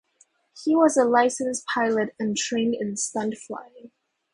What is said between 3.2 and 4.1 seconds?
flying.